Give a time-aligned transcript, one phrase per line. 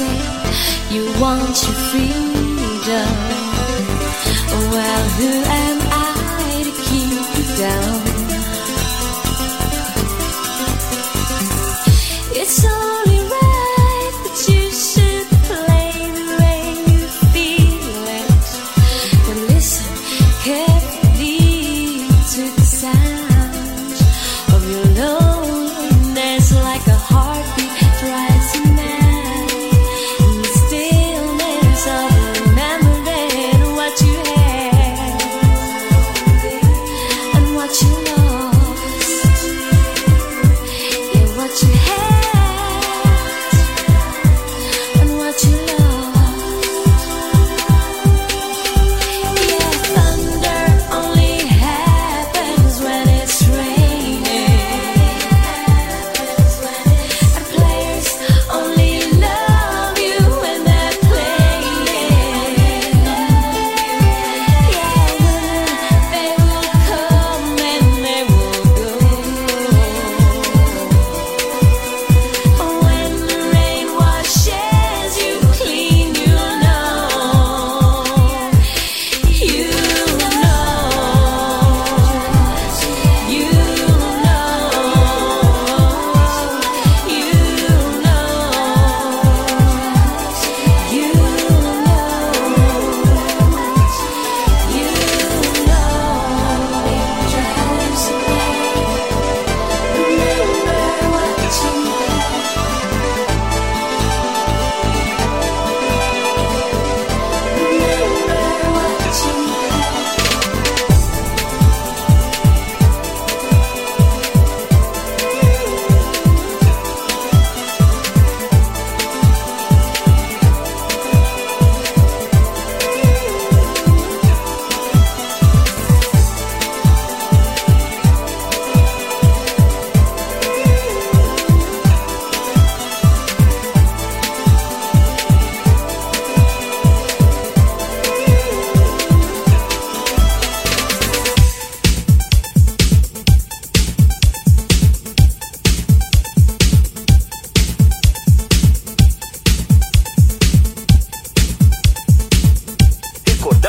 [0.00, 0.16] reason
[0.90, 3.10] you want your freedom.
[4.72, 8.00] Well, who am I to keep you down?
[12.32, 13.09] It's all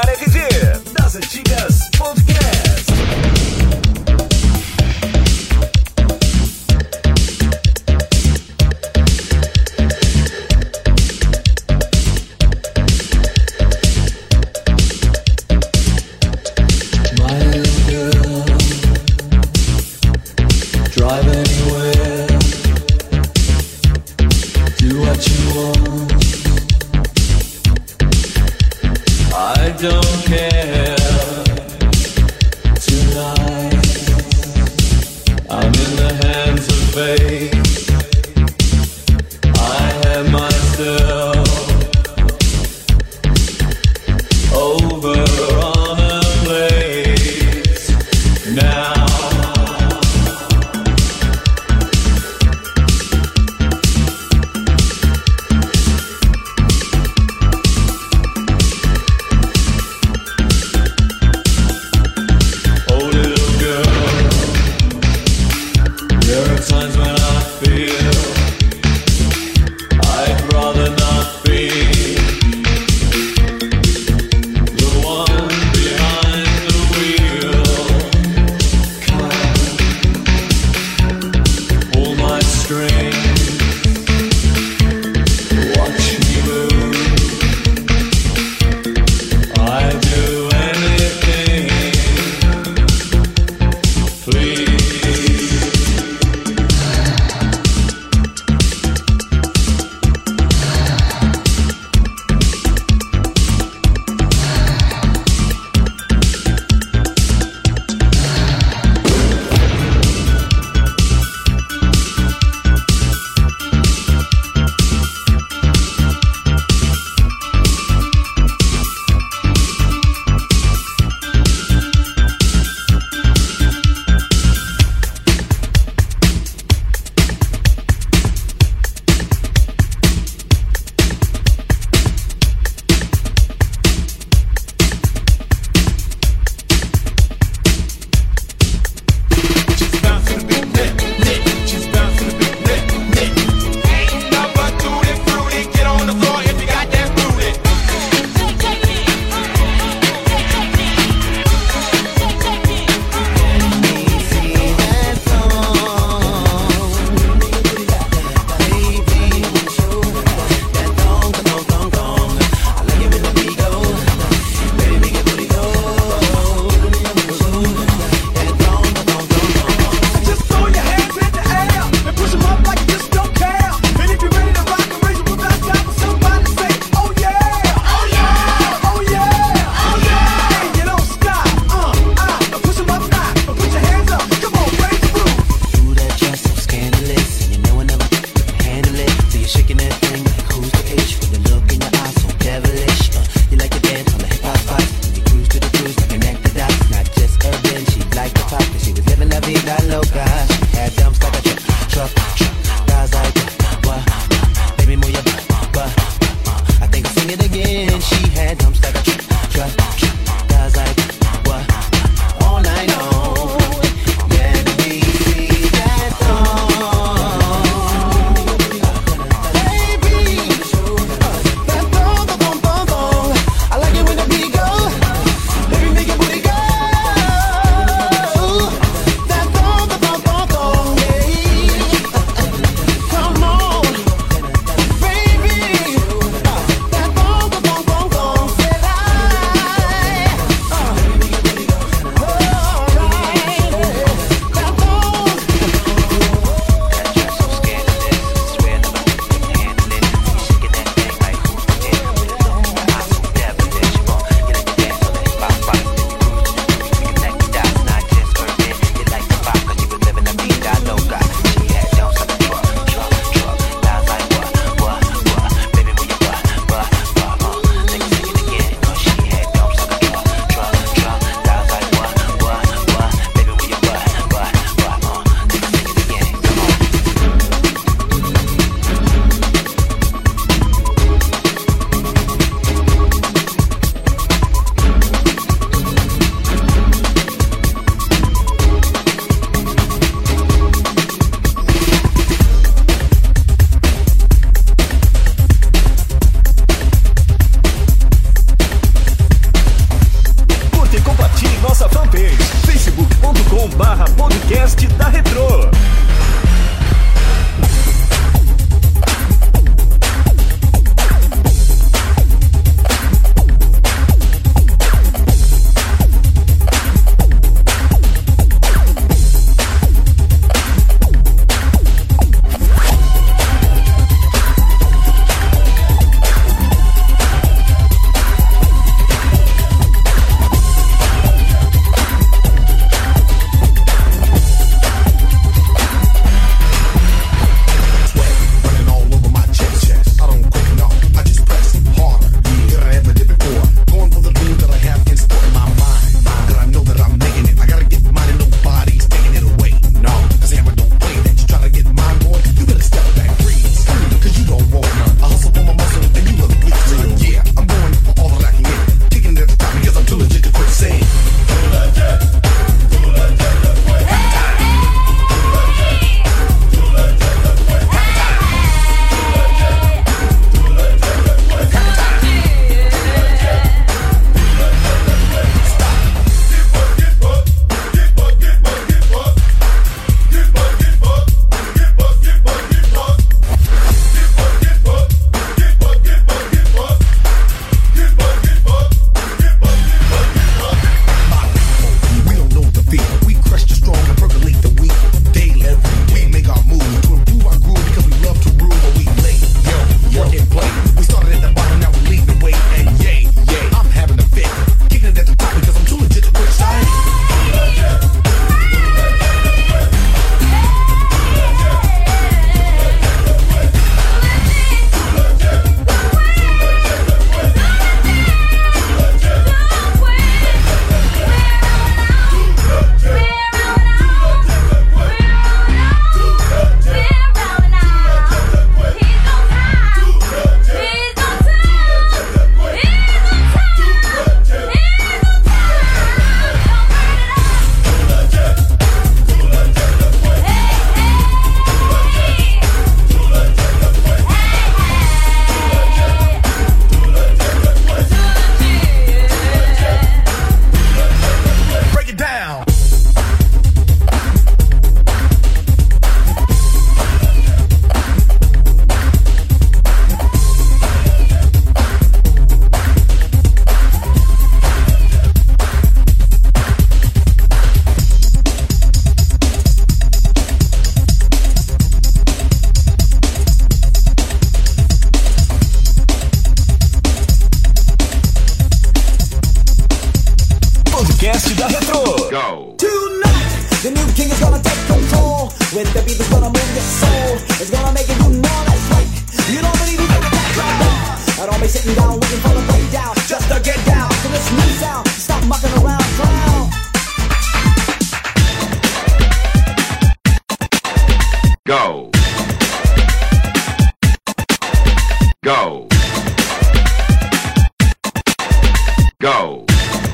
[0.00, 0.27] Gotta get
[29.80, 30.77] don't care.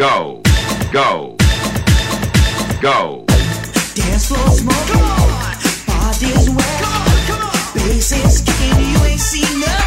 [0.00, 0.40] go,
[0.92, 1.36] go,
[2.80, 3.26] go.
[3.94, 5.28] Dance floor smoke, come on.
[6.56, 7.74] Wet, come on, come on.
[7.74, 9.79] Bass is kicking, you ain't seen nothing.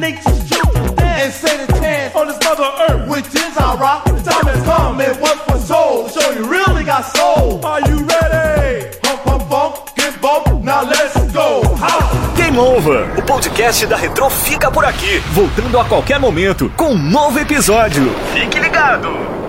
[0.00, 4.04] nature's children and say the chance on this mother earth, which is our rock.
[4.06, 4.98] The time has come,
[5.46, 6.08] for soul.
[6.34, 7.64] You really got soul.
[7.64, 8.96] Are you ready?
[9.96, 10.64] Get bump.
[10.64, 11.62] Now let's go.
[12.36, 13.12] Game Over.
[13.18, 18.10] O podcast da Retro fica por aqui, voltando a qualquer momento com um novo episódio.
[18.32, 19.39] Fique ligado.